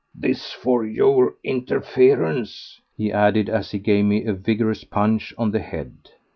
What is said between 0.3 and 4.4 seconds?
for your interference!" he added as he gave me a